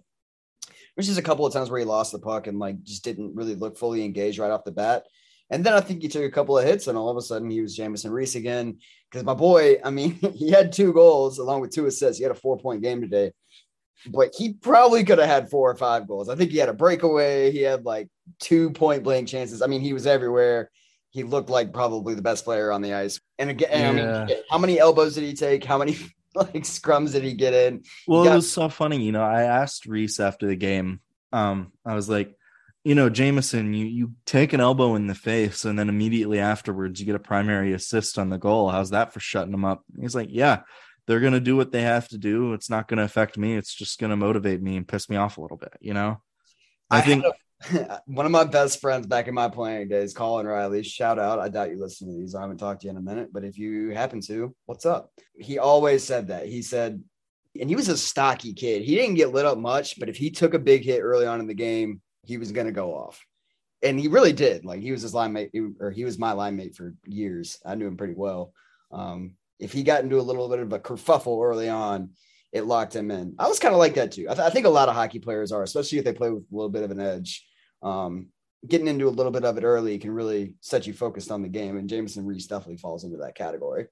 [0.95, 3.35] which is a couple of times where he lost the puck and like just didn't
[3.35, 5.05] really look fully engaged right off the bat.
[5.49, 7.49] And then I think he took a couple of hits, and all of a sudden
[7.49, 8.79] he was Jamieson Rees again.
[9.09, 12.17] Because my boy, I mean, he had two goals along with two assists.
[12.17, 13.33] He had a four point game today,
[14.07, 16.29] but he probably could have had four or five goals.
[16.29, 17.51] I think he had a breakaway.
[17.51, 19.61] He had like two point blank chances.
[19.61, 20.71] I mean, he was everywhere.
[21.11, 23.21] He looked like probably the best player on the ice.
[23.37, 25.63] And again, and I mean, how many elbows did he take?
[25.63, 25.97] How many
[26.35, 27.83] like scrums did he get in?
[28.07, 29.03] Well, got- it was so funny.
[29.03, 30.99] You know, I asked Rees after the game.
[31.31, 32.35] Um, I was like,
[32.83, 36.99] you know, Jamieson, you you take an elbow in the face, and then immediately afterwards
[36.99, 38.69] you get a primary assist on the goal.
[38.69, 39.83] How's that for shutting them up?
[39.99, 40.61] He's like, yeah,
[41.07, 42.53] they're gonna do what they have to do.
[42.53, 43.55] It's not gonna affect me.
[43.55, 45.73] It's just gonna motivate me and piss me off a little bit.
[45.79, 46.21] You know,
[46.89, 47.23] I, think.
[47.23, 50.83] a- one of my best friends back in my playing days, Colin Riley.
[50.83, 51.39] Shout out.
[51.39, 52.35] I doubt you listen to these.
[52.35, 55.11] I haven't talked to you in a minute, but if you happen to, what's up?
[55.35, 56.47] He always said that.
[56.47, 57.01] He said,
[57.59, 58.81] and he was a stocky kid.
[58.81, 61.39] He didn't get lit up much, but if he took a big hit early on
[61.39, 63.25] in the game, he was going to go off.
[63.81, 64.63] And he really did.
[64.65, 67.59] Like he was his line mate, or he was my line mate for years.
[67.65, 68.53] I knew him pretty well.
[68.91, 72.11] Um, if he got into a little bit of a kerfuffle early on,
[72.51, 73.35] it locked him in.
[73.39, 74.27] I was kind of like that too.
[74.29, 76.43] I, th- I think a lot of hockey players are, especially if they play with
[76.43, 77.45] a little bit of an edge.
[77.81, 78.27] Um,
[78.65, 81.49] getting into a little bit of it early can really set you focused on the
[81.49, 81.75] game.
[81.77, 83.87] And Jamieson Rees definitely falls into that category.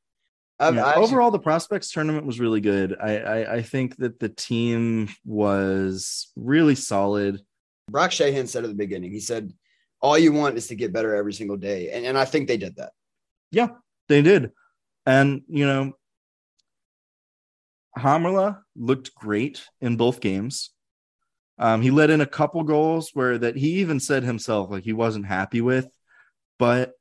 [0.75, 2.95] Yeah, actually- overall, the prospects tournament was really good.
[3.01, 7.41] I, I I think that the team was really solid.
[7.89, 9.53] Brock Sheahan said at the beginning, he said,
[10.01, 11.91] all you want is to get better every single day.
[11.91, 12.91] And, and I think they did that.
[13.51, 13.67] Yeah,
[14.07, 14.51] they did.
[15.05, 15.93] And, you know,
[17.97, 20.71] Hamrla looked great in both games.
[21.59, 24.93] Um, he let in a couple goals where that he even said himself like he
[24.93, 25.87] wasn't happy with,
[26.57, 26.93] but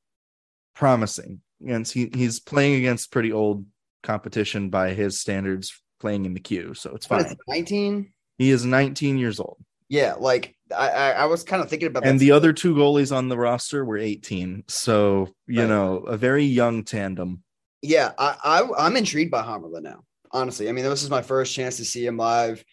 [0.75, 1.41] promising.
[1.67, 3.65] And he, he's playing against pretty old
[4.03, 6.75] competition by his standards playing in the queue.
[6.75, 7.37] So it's fine.
[7.49, 8.13] 19?
[8.39, 9.59] He is 19 years old.
[9.91, 10.15] Yeah.
[10.19, 13.29] Like I, I, I was kind of thinking about and the other two goalies on
[13.29, 15.69] the roster were 18 so you Right.
[15.69, 17.43] know a very young tandem
[17.83, 20.05] Yeah, I, I I'm intrigued by Hamrla now.
[20.33, 22.65] Honestly, I mean, this is my first chance to see him live.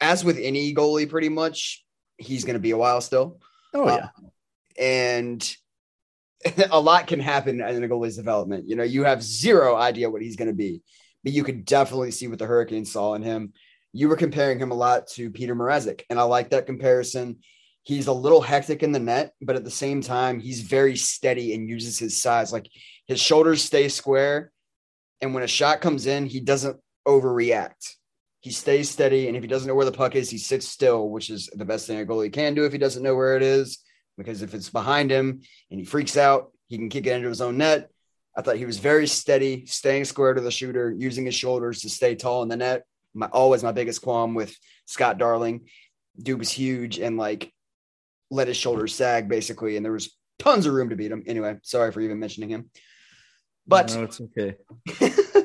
[0.00, 1.84] As with any goalie, pretty much,
[2.18, 3.38] he's going to be a while still,
[3.74, 4.08] oh Uh, yeah
[4.78, 5.56] and
[6.70, 8.68] a lot can happen in a goalie's development.
[8.68, 10.82] You know, you have zero idea what he's going to be,
[11.22, 13.52] but you could definitely see what the Hurricanes saw in him.
[13.96, 17.38] You were comparing him a lot to Peter Mrazek, and I like that comparison.
[17.84, 21.54] He's a little hectic in the net, but at the same time, he's very steady
[21.54, 22.52] and uses his size.
[22.52, 22.68] Like
[23.06, 24.50] his shoulders stay square,
[25.20, 26.76] and when a shot comes in, he doesn't
[27.06, 27.94] overreact.
[28.40, 31.08] He stays steady, and if he doesn't know where the puck is, he sits still,
[31.08, 33.42] which is the best thing a goalie can do if he doesn't know where it
[33.42, 33.78] is.
[34.18, 37.40] Because if it's behind him and he freaks out, he can kick it into his
[37.40, 37.90] own net.
[38.36, 41.88] I thought he was very steady, staying square to the shooter, using his shoulders to
[41.88, 42.82] stay tall in the net.
[43.14, 45.68] My always my biggest qualm with Scott Darling.
[46.20, 47.52] Dude was huge and like
[48.30, 51.22] let his shoulders sag basically, and there was tons of room to beat him.
[51.26, 52.70] Anyway, sorry for even mentioning him.
[53.66, 54.56] But no it's okay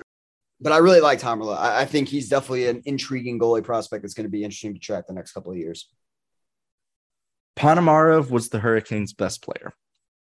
[0.62, 1.58] but I really like Hamrla.
[1.58, 4.80] I, I think he's definitely an intriguing goalie prospect that's going to be interesting to
[4.80, 5.90] track the next couple of years.
[7.58, 9.74] Ponomarev was the hurricanes best player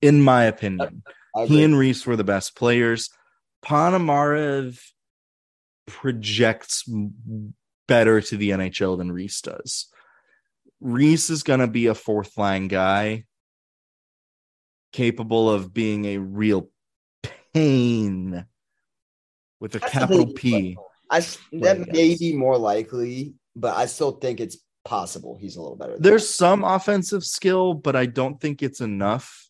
[0.02, 1.02] in my opinion
[1.36, 3.10] I he and rees were the best players
[3.64, 4.78] Ponomarev
[5.88, 6.90] projects
[7.88, 9.88] better to the nhl than rees does
[10.80, 13.26] rees is going to be a fourth line guy
[14.94, 16.70] capable of being a real
[17.54, 18.46] pain
[19.60, 20.36] with a That's capital thing.
[20.36, 20.78] P.
[21.10, 21.20] I
[21.54, 25.98] that may be more likely, but I still think it's possible he's a little better.
[26.00, 26.34] There's that.
[26.34, 29.50] some offensive skill, but I don't think it's enough.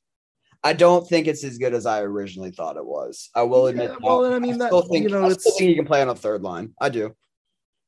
[0.63, 3.29] I don't think it's as good as I originally thought it was.
[3.35, 3.89] I will admit.
[3.89, 4.01] Yeah, that.
[4.01, 6.09] well, I mean, that- still think, you know, I still think he can play on
[6.09, 6.73] a third line.
[6.79, 7.15] I do.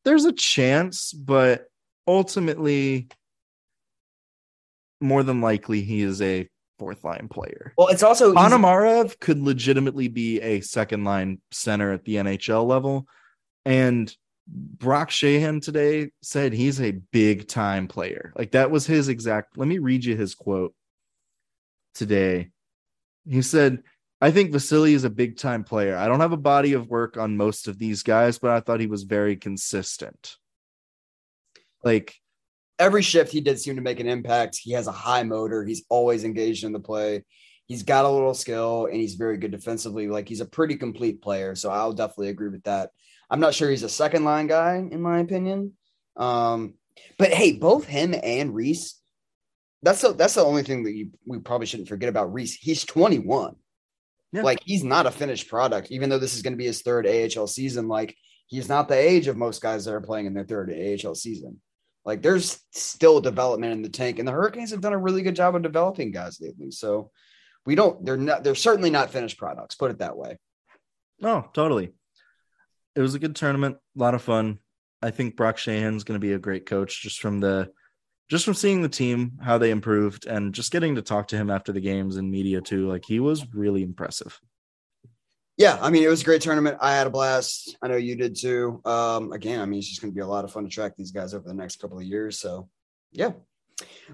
[0.04, 1.68] There's a chance, but
[2.08, 3.08] ultimately,
[5.02, 7.74] more than likely, he is a fourth line player.
[7.78, 13.08] Well, it's also Ponomarev could legitimately be a second line center at the NHL level.
[13.66, 14.14] And
[14.48, 18.32] Brock Sheahan today said he's a big time player.
[18.38, 19.58] Like that was his exact.
[19.58, 20.74] Let me read you his quote
[21.96, 22.52] today.
[23.28, 23.84] He said,
[24.22, 25.98] I think Vasily is a big time player.
[25.98, 28.80] I don't have a body of work on most of these guys, but I thought
[28.80, 30.38] he was very consistent.
[31.84, 32.16] Like,
[32.80, 34.60] every shift he did seem to make an impact.
[34.62, 35.64] He has a high motor.
[35.64, 37.24] He's always engaged in the play.
[37.68, 40.08] He's got a little skill and he's very good defensively.
[40.08, 41.56] Like he's a pretty complete player.
[41.56, 42.92] So I'll definitely agree with that.
[43.30, 45.74] I'm not sure he's a second line guy in my opinion.
[46.16, 46.76] Um,
[47.18, 48.96] but hey, both him and Rees.
[49.86, 52.56] That's the, that's the only thing that you, we probably shouldn't forget about Rees.
[52.56, 53.56] He's 21.
[54.34, 54.42] Yeah.
[54.42, 57.08] Like he's not a finished product, even though this is going to be his third
[57.08, 57.88] AHL season.
[57.88, 58.18] Like
[58.48, 61.62] he's not the age of most guys that are playing in their third AHL season.
[62.04, 65.36] Like there's still development in the tank, and the Hurricanes have done a really good
[65.36, 66.72] job of developing guys lately.
[66.72, 67.12] So
[67.66, 68.04] we don't.
[68.04, 68.44] They're not.
[68.44, 69.76] They're certainly not finished products.
[69.76, 70.38] Put it that way.
[71.20, 71.94] no, totally.
[72.96, 74.60] It was a good tournament, a lot of fun.
[75.02, 77.70] I think Brock Sheahan's going to be a great coach just from the
[78.30, 81.50] just from seeing the team how they improved and just getting to talk to him
[81.50, 82.90] after the games and media too.
[82.90, 84.40] Like he was really impressive.
[85.58, 86.78] yeah, I mean, it was a great tournament.
[86.82, 87.78] I had a blast.
[87.82, 88.82] I know you did too.
[88.84, 90.94] Um, again, I mean, it's just going to be a lot of fun to track
[90.98, 92.40] these guys over the next couple of years.
[92.40, 92.68] So,
[93.12, 93.32] yeah.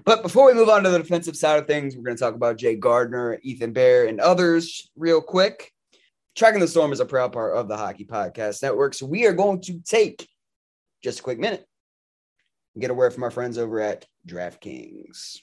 [0.04, 2.34] But before we move on to the defensive side of things, we're going to talk
[2.34, 5.72] about Jay Gardiner, Ethan Bear, and others real quick.
[6.34, 8.94] Tracking the Storm is a proud part of the Hockey Podcast Network.
[8.94, 10.28] So, we are going to take
[11.02, 11.66] just a quick minute
[12.78, 15.38] get a word from our friends over at DraftKings.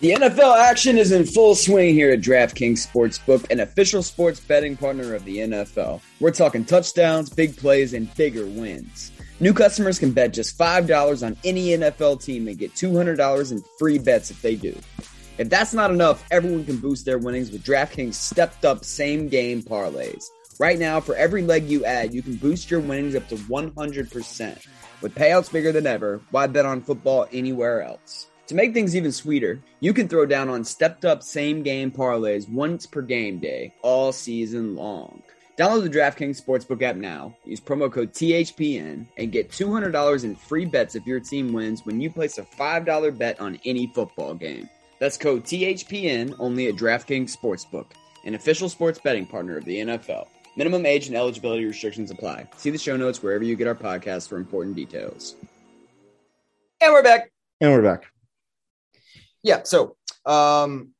[0.00, 4.76] The NFL action is in full swing here at DraftKings Sportsbook, an official sports betting
[4.76, 6.00] partner of the NFL.
[6.18, 9.12] We're talking touchdowns, big plays, and bigger wins.
[9.38, 13.98] New customers can bet just $5 on any NFL team and get $200 in free
[13.98, 14.76] bets if they do.
[15.38, 19.62] If that's not enough, everyone can boost their winnings with DraftKings stepped up same game
[19.62, 20.24] parlays.
[20.58, 24.66] Right now, for every leg you add, you can boost your winnings up to 100%.
[25.02, 28.28] With payouts bigger than ever, why bet on football anywhere else?
[28.46, 32.48] To make things even sweeter, you can throw down on stepped up same game parlays
[32.48, 35.20] once per game day, all season long.
[35.58, 40.66] Download the DraftKings Sportsbook app now, use promo code THPN, and get $200 in free
[40.66, 44.68] bets if your team wins when you place a $5 bet on any football game.
[45.00, 47.86] That's code THPN only at DraftKings Sportsbook,
[48.24, 50.28] an official sports betting partner of the NFL.
[50.56, 52.46] Minimum age and eligibility restrictions apply.
[52.56, 55.34] See the show notes wherever you get our podcast for important details.
[56.80, 57.32] And we're back.
[57.60, 58.04] And we're back.
[59.42, 59.62] Yeah.
[59.64, 60.90] So, um,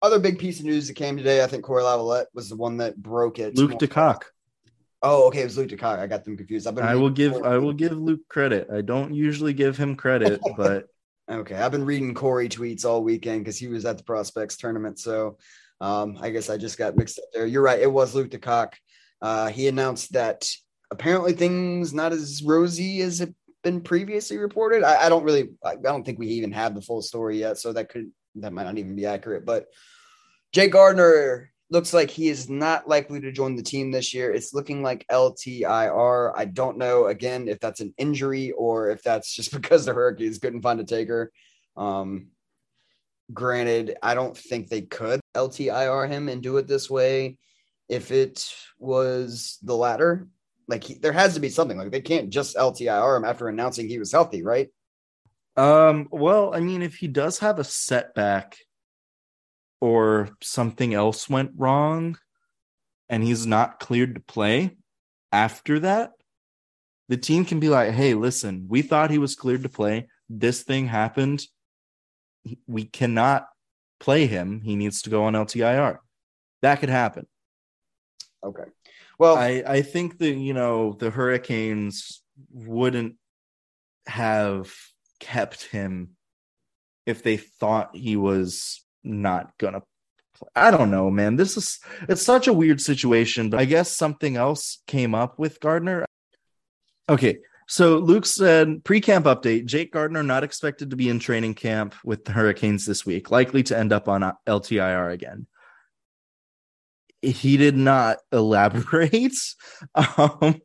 [0.00, 2.76] other big piece of news that came today, I think Cory Lavalette was the one
[2.78, 3.56] that broke it.
[3.56, 4.22] Luke DeCock.
[5.02, 5.98] Oh, okay, it was Luke DeCock.
[5.98, 6.66] I got them confused.
[6.66, 8.68] I've been I will give Cory- I will give Luke credit.
[8.72, 10.86] I don't usually give him credit, but
[11.30, 14.98] Okay, I've been reading Corey tweets all weekend because he was at the prospects tournament.
[14.98, 15.38] So,
[15.82, 17.44] um, I guess I just got mixed up there.
[17.44, 17.80] You're right.
[17.80, 18.74] It was Luke DeCock.
[19.20, 20.48] Uh, he announced that
[20.92, 24.84] apparently things not as rosy as it been previously reported.
[24.84, 27.58] I, I don't really, I, I don't think we even have the full story yet,
[27.58, 29.44] so that could that might not even be accurate.
[29.44, 29.66] But
[30.52, 34.32] Jay Gardiner looks like he is not likely to join the team this year.
[34.32, 36.32] It's looking like LTIR.
[36.36, 40.38] I don't know again if that's an injury or if that's just because the Hurricanes
[40.38, 41.32] couldn't find a taker.
[41.76, 42.28] Um,
[43.32, 47.36] granted, I don't think they could LTIR him and do it this way.
[47.88, 50.28] If it was the latter,
[50.68, 53.88] like he, there has to be something like they can't just LTIR him after announcing
[53.88, 54.68] he was healthy, right?
[55.56, 58.56] um well, I mean if he does have a setback
[59.80, 62.16] or something else went wrong
[63.10, 64.76] and he's not cleared to play
[65.30, 66.12] after that,
[67.08, 70.08] the team can be like, "Hey, listen, we thought he was cleared to play.
[70.30, 71.44] This thing happened.
[72.66, 73.46] We cannot
[74.00, 74.60] play him.
[74.62, 75.98] He needs to go on LTIR."
[76.62, 77.26] That could happen.
[78.44, 78.64] Okay.
[79.18, 83.16] Well, I, I think that you know the Hurricanes wouldn't
[84.06, 84.72] have
[85.20, 86.16] kept him
[87.06, 89.82] if they thought he was not gonna.
[90.56, 91.36] I don't know, man.
[91.36, 91.78] This is
[92.08, 96.04] it's such a weird situation, but I guess something else came up with Gardiner.
[97.08, 97.38] Okay,
[97.72, 102.24] so Luke said pre-camp update: Jake Gardiner not expected to be in training camp with
[102.24, 105.46] the Hurricanes this week, likely to end up on LTIR again
[107.22, 109.36] he did not elaborate.
[109.94, 110.60] Um,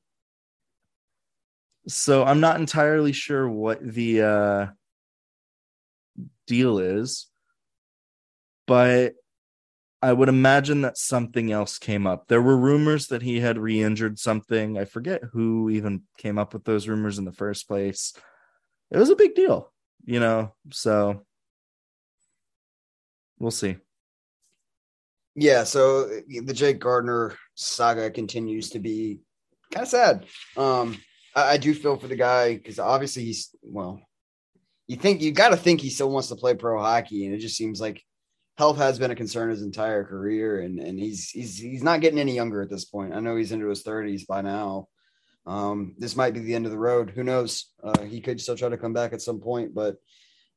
[1.87, 4.65] so I'm not entirely sure what the uh,
[6.47, 7.27] deal is,
[8.65, 9.13] but
[10.01, 12.27] I would imagine that something else came up.
[12.27, 14.77] There were rumors that he had re injured something.
[14.77, 18.13] I forget who even came up with those rumors in the first place.
[18.91, 19.73] It was a big deal,
[20.05, 21.25] you know, so
[23.39, 23.77] we'll see.
[25.35, 29.19] Yeah, so the Jake Gardiner saga continues to be
[29.71, 30.25] kind of sad.
[30.55, 30.97] Um,
[31.35, 34.01] I, I do feel for the guy because obviously he's well.
[34.87, 37.39] You think you got to think he still wants to play pro hockey, and it
[37.39, 38.01] just seems like
[38.57, 42.19] health has been a concern his entire career, and and he's he's he's not getting
[42.19, 43.13] any younger at this point.
[43.13, 44.87] I know he's into his thirties by now.
[45.45, 47.11] Um, this might be the end of the road.
[47.11, 47.71] Who knows?
[47.81, 49.95] Uh, he could still try to come back at some point, but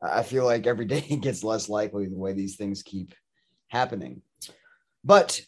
[0.02, 3.14] I feel like every day it gets less likely the way these things keep
[3.68, 4.22] happening.
[5.04, 5.40] But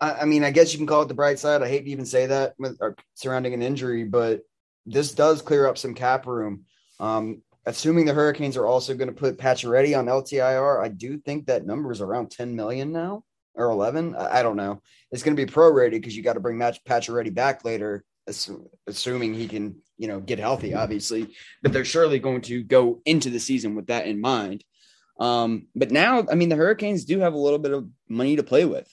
[0.00, 1.62] I, I mean, I guess you can call it the bright side.
[1.62, 2.78] I hate to even say that with,
[3.14, 4.42] surrounding an injury, but
[4.84, 6.64] this does clear up some cap room.
[6.98, 11.46] Um, assuming the Hurricanes are also going to put Pacioretty on LTIR, I do think
[11.46, 14.16] that number is around 10 million now or 11.
[14.16, 14.82] I, don't know.
[15.10, 18.04] It's going to be prorated because you got to bring Max Pacioretty back later,
[18.86, 21.28] assuming he can, you know, get healthy, obviously.
[21.62, 24.64] But they're surely going to go into the season with that in mind.
[25.18, 28.42] Um, but now, I mean, the Hurricanes do have a little bit of money to
[28.42, 28.92] play with.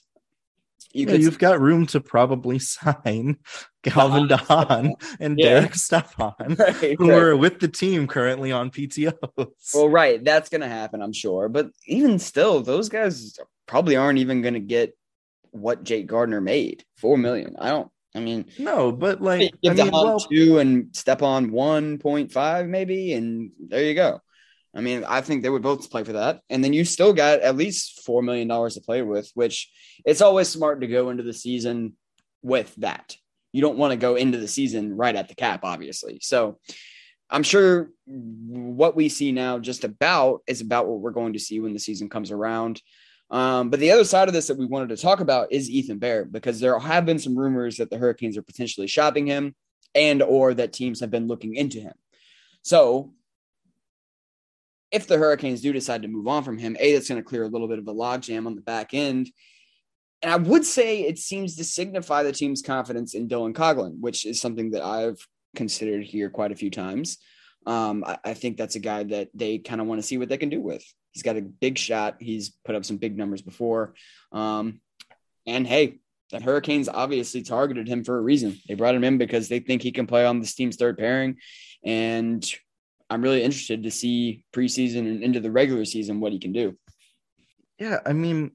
[0.97, 3.37] You Yeah, could you've got room to probably sign
[3.83, 5.61] Calvin de Haan and Yeah.
[5.61, 7.17] Derek Stepan, Right, who right.
[7.19, 9.73] are with the team currently on PTOs.
[9.73, 11.49] Well, right, that's going to happen, I'm sure.
[11.49, 14.97] But even still, those guys probably aren't even going to get
[15.51, 16.83] what Jake Gardiner made.
[16.97, 17.55] Four million.
[17.59, 17.91] I don't.
[18.15, 22.67] I mean, No, but like give I mean, well, two and Stepan one point five
[22.67, 24.21] maybe, and there you go.
[24.77, 27.39] I mean, I think they would both play for that, and then you still got
[27.39, 29.71] at least four million dollars to play with, which
[30.05, 31.93] it's always smart to go into the season
[32.43, 33.15] with that.
[33.51, 36.19] You don't want to go into the season right at the cap, obviously.
[36.21, 36.59] So
[37.27, 41.59] I'm sure what we see now just about is about what we're going to see
[41.59, 42.79] when the season comes around.
[43.31, 45.97] Um, but the other side of this that we wanted to talk about is Ethan
[45.97, 49.55] Bear because there have been some rumors that the Hurricanes are potentially shopping him
[49.95, 51.93] and or that teams have been looking into him.
[52.61, 53.13] So
[54.91, 57.43] if the Hurricanes do decide to move on from him, A, that's going to clear
[57.43, 59.29] a little bit of a logjam on the back end.
[60.21, 64.25] And I would say it seems to signify the team's confidence in Dylan Coghlan, which
[64.25, 65.19] is something that I've
[65.55, 67.17] considered here quite a few times.
[67.65, 70.29] Um, I, I think that's a guy that they kind of want to see what
[70.29, 70.83] they can do with.
[71.11, 72.17] He's got a big shot.
[72.19, 73.93] He's put up some big numbers before.
[74.31, 74.79] Um,
[75.45, 75.99] and hey,
[76.31, 78.59] the Hurricanes obviously targeted him for a reason.
[78.67, 81.37] They brought him in because they think he can play on this team's third pairing.
[81.83, 82.45] And
[83.09, 86.77] I'm really interested to see preseason and into the regular season what he can do.
[87.79, 88.51] yeah, I mean,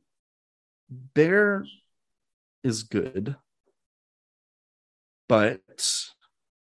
[0.90, 1.64] Bear
[2.62, 3.34] is good,
[5.28, 5.60] but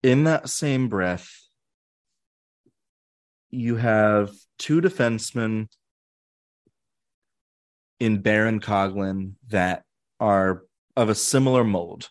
[0.04, 1.30] in that same breath,
[3.50, 5.68] you have two defensemen
[8.00, 9.84] in Baron Coghlan that
[10.20, 10.64] are
[10.96, 12.10] of a similar mold.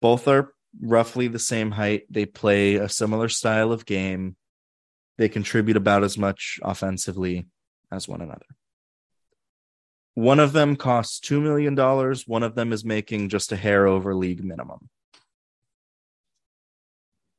[0.00, 2.02] Both are roughly the same height.
[2.10, 4.36] They play a similar style of game.
[5.18, 7.46] They contribute about as much offensively
[7.90, 8.46] as one another.
[10.14, 11.76] One of them costs $2 million.
[12.26, 14.88] One of them is making just a hair over league minimum.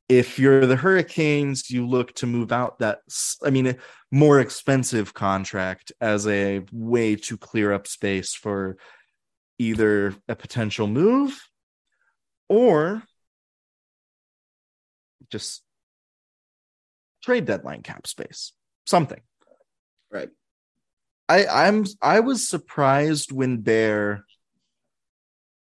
[0.10, 3.00] If you're the Hurricanes, you look to move out that,
[3.44, 3.78] I mean,
[4.12, 8.78] more expensive contract as a way to clear up space for
[9.60, 11.38] either a potential move
[12.48, 13.04] or
[15.30, 15.64] just
[17.28, 18.54] trade deadline cap space,
[18.86, 19.20] something.
[20.10, 20.30] Right.
[21.28, 24.24] I I'm I was surprised when Bear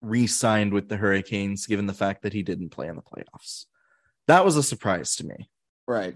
[0.01, 3.65] re-signed with the Hurricanes, given the fact that he didn't play in the playoffs.
[4.25, 5.51] That was a surprise to me.
[5.87, 6.15] Right.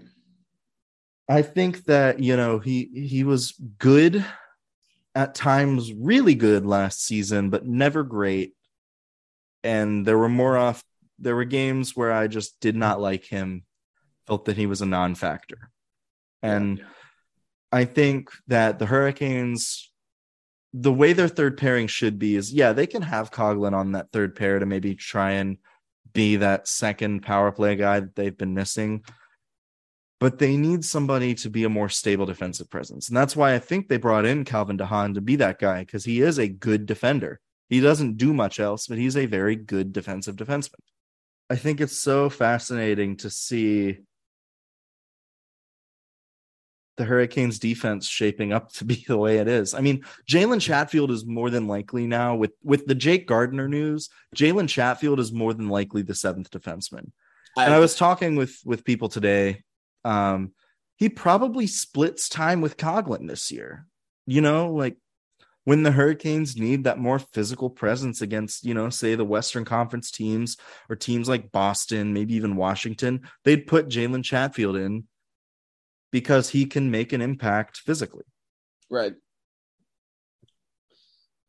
[1.28, 4.24] I think that you know he he was good
[5.14, 8.54] at times, really good last season, but never great.
[9.62, 10.82] And there were more off.
[11.20, 13.62] There were games where I just did not like him,
[14.26, 15.70] felt that he was a non-factor,
[16.42, 16.84] and
[17.72, 19.90] I think that the Hurricanes,
[20.72, 24.12] the way their third pairing should be is, yeah, they can have Coghlan on that
[24.12, 25.58] third pair to maybe try and
[26.12, 29.02] be that second power play guy that they've been missing
[30.18, 33.08] but they need somebody to be a more stable defensive presence.
[33.08, 35.80] And that's why I think they brought in Calvin de Haan to be that guy
[35.80, 37.40] because he is a good defender.
[37.68, 40.80] He doesn't do much else, but he's a very good defensive defenseman.
[41.50, 43.98] I think it's so fascinating to see
[46.96, 49.74] the Hurricanes defense shaping up to be the way it is.
[49.74, 54.08] I mean, Jalen Chatfield is more than likely now with with the Jake Gardiner news.
[54.34, 57.10] Jalen Chatfield is more than likely the seventh defenseman.
[57.58, 59.62] And I was talking with with people today.
[60.04, 60.52] Um,
[60.96, 63.86] he probably splits time with Coghlan this year.
[64.26, 64.96] You know, like
[65.64, 70.10] when the Hurricanes need that more physical presence against, you know, say the Western Conference
[70.10, 70.56] teams
[70.88, 75.04] or teams like Boston, maybe even Washington, they'd put Jalen Chatfield in
[76.16, 78.24] because he can make an impact physically.
[78.90, 79.12] Right.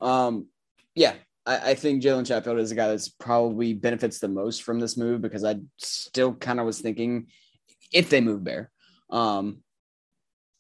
[0.01, 0.47] Um,
[0.93, 1.13] yeah,
[1.45, 4.97] I, I think Jalen Chatfield is a guy that's probably benefits the most from this
[4.97, 7.27] move because I still kind of was thinking
[7.93, 8.69] if they move Bear,
[9.09, 9.59] um,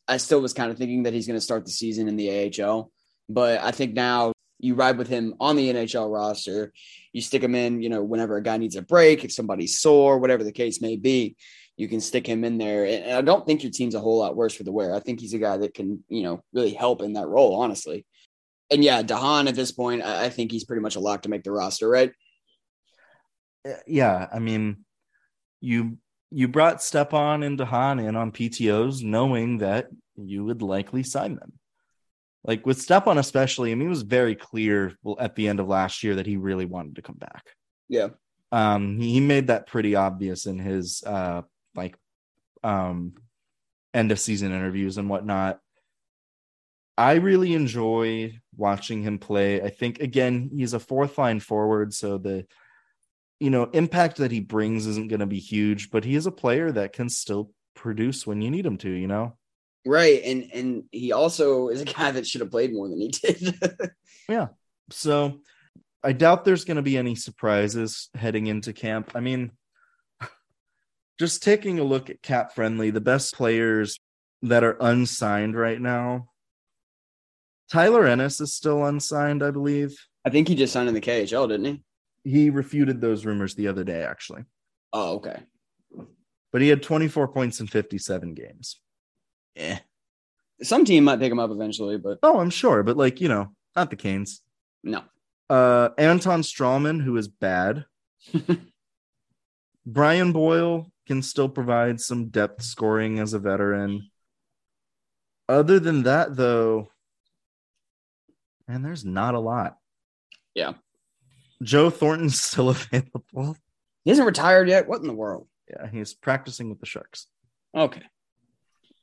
[0.07, 2.63] I still was kind of thinking that he's going to start the season in the
[2.63, 2.89] AHL,
[3.27, 6.71] but I think now you ride with him on the NHL roster.
[7.11, 10.17] You stick him in, you know, whenever a guy needs a break, if somebody's sore,
[10.17, 11.35] whatever the case may be,
[11.77, 12.85] you can stick him in there.
[12.85, 14.93] And I don't think your team's a whole lot worse for the wear.
[14.93, 18.05] I think he's a guy that can, you know, really help in that role, honestly.
[18.71, 21.29] And yeah, de Haan at this point, I think he's pretty much a lock to
[21.29, 22.11] make the roster, right?
[23.65, 24.85] Uh, Yeah, I mean,
[25.61, 25.99] you
[26.29, 31.35] you brought Stepan and de Haan in on PTOs knowing that you would likely sign
[31.35, 31.53] them.
[32.43, 36.03] Like with Stepan, especially, I mean, it was very clear at the end of last
[36.03, 37.43] year that he really wanted to come back.
[37.87, 38.09] Yeah.
[38.51, 41.43] Um, he made that pretty obvious in his uh
[41.77, 41.95] like
[42.63, 43.13] um
[43.93, 45.59] end of season interviews and whatnot.
[46.97, 49.61] I really enjoy watching him play.
[49.61, 52.45] I think again, he's a fourth line forward, so the
[53.39, 56.31] you know impact that he brings isn't going to be huge, but he is a
[56.31, 58.89] player that can still produce when you need him to.
[58.89, 59.37] You know,
[59.87, 60.21] Right.
[60.23, 63.55] And and he also is a guy that should have played more than he did.
[64.29, 64.47] Yeah.
[64.89, 65.39] So
[66.03, 69.13] I doubt there's going to be any surprises heading into camp.
[69.15, 69.51] I mean,
[71.19, 73.99] just taking a look at CapFriendly, the best players
[74.43, 76.29] that are unsigned right now.
[77.71, 79.97] Tyler Ennis is still unsigned, I believe.
[80.25, 81.83] I think he just signed in the KHL, didn't he?
[82.29, 84.43] He refuted those rumors the other day, actually.
[84.93, 85.39] Oh, okay.
[86.51, 88.79] But he had 24 points in 57 games.
[89.55, 89.79] Eh.
[90.61, 93.51] Some team might pick him up eventually, but Oh, I'm sure, but like, you know,
[93.75, 94.41] not the Canes.
[94.83, 95.03] no.
[95.49, 97.85] Uh Anton Stralman, who is bad.
[99.87, 104.11] Brian Boyle can still provide some depth scoring as a veteran.
[105.47, 106.91] Other than that, though,
[108.67, 109.77] man, there's not a lot.
[110.53, 110.73] Yeah.
[111.63, 113.55] Joe Thornton's still available.
[114.03, 114.89] He hasn't retired yet.
[114.89, 115.47] What in the world?
[115.69, 117.27] Yeah, he's practicing with the Sharks.
[117.73, 118.03] Okay.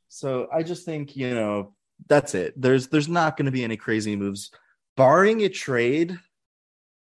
[0.09, 1.75] So I just think, you know,
[2.09, 2.61] that's it.
[2.61, 4.51] There's there's not going to be any crazy moves
[4.99, 6.19] barring a trade.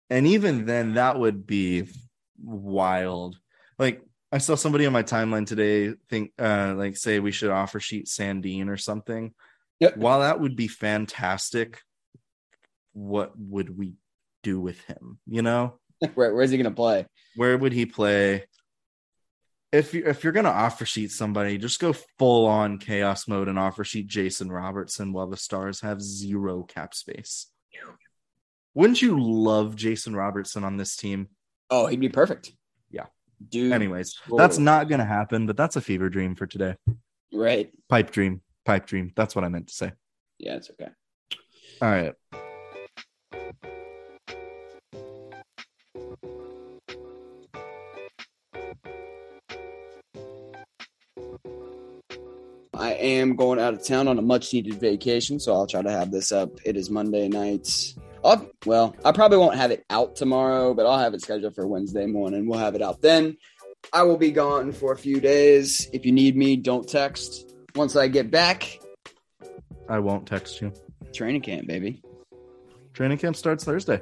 [0.08, 1.88] And even then that would be
[2.40, 3.38] wild.
[3.78, 7.80] Like I saw somebody on my timeline today think uh like say we should offer
[7.80, 9.32] sheet Sandin or something.
[9.80, 9.96] Yep.
[9.96, 11.80] While that would be fantastic,
[12.92, 13.94] what would we
[14.42, 15.18] do with him?
[15.26, 15.78] You know?
[16.14, 17.06] Where, where's he going to play?
[17.36, 18.44] Where would he play?
[19.70, 23.58] If you if you're gonna offer sheet somebody, just go full on chaos mode and
[23.58, 27.46] offer sheet Jason Robertson while the Stars have zero cap space.
[28.74, 31.28] Wouldn't you love Jason Robertson on this team?
[31.70, 32.52] Oh, he'd be perfect.
[33.48, 33.72] Dude.
[33.72, 34.38] Anyways, Whoa.
[34.38, 36.76] that's not gonna happen, but that's a fever dream for today.
[37.32, 37.70] Right.
[37.88, 39.12] Pipe dream, pipe dream.
[39.16, 39.92] That's what I meant to say.
[40.38, 40.90] Yeah, it's okay.
[41.80, 42.14] All right.
[52.74, 55.90] I am going out of town on a much needed vacation, so I'll try to
[55.90, 56.50] have this up.
[56.64, 57.94] It is Monday night.
[58.24, 61.66] I'll, well, I probably won't have it out tomorrow, but I'll have it scheduled for
[61.66, 62.46] Wednesday morning.
[62.46, 63.36] We'll have it out then.
[63.92, 65.88] I will be gone for a few days.
[65.92, 67.52] If you need me, don't text.
[67.74, 68.78] Once I get back,
[69.88, 70.72] I won't text you.
[71.12, 72.00] training camp, baby.
[72.94, 74.00] Training camp starts Thursday.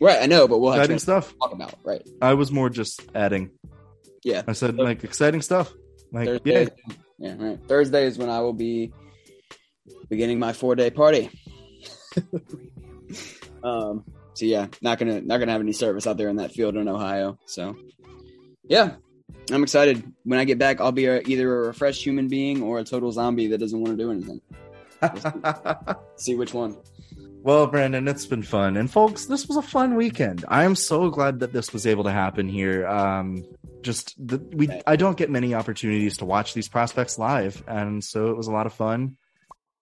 [0.00, 1.34] Right, I know, but we'll have Exciting to stuff.
[1.40, 1.74] talk about.
[1.84, 2.06] Right.
[2.20, 3.50] I was more just adding.
[4.22, 4.42] Yeah.
[4.46, 5.72] I said like exciting stuff.
[6.12, 6.50] Like Thursday.
[6.62, 7.58] yeah, Yeah, right.
[7.66, 8.92] Thursday is when I will be
[10.08, 11.30] beginning my four day party.
[13.62, 14.04] um.
[14.34, 16.88] So yeah, not gonna not gonna have any service out there in that field in
[16.88, 17.38] Ohio.
[17.44, 17.76] So
[18.64, 18.94] yeah,
[19.50, 20.02] I'm excited.
[20.24, 23.12] When I get back, I'll be a, either a refreshed human being or a total
[23.12, 24.40] zombie that doesn't want to do anything.
[26.16, 26.76] See which one.
[27.42, 28.76] Well, Brandon, it's been fun.
[28.76, 30.44] And folks, this was a fun weekend.
[30.46, 32.86] I am so glad that this was able to happen here.
[32.86, 33.44] Um,
[33.82, 38.30] just the, we I don't get many opportunities to watch these prospects live, and so
[38.30, 39.16] it was a lot of fun.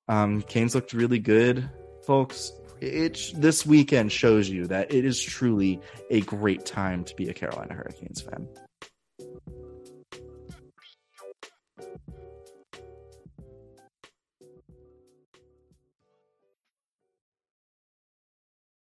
[0.08, 1.68] Um, Canes looked really good,
[2.06, 2.50] folks.
[2.80, 7.34] It this weekend shows you that it is truly a great time to be a
[7.34, 8.48] Carolina Hurricanes fan.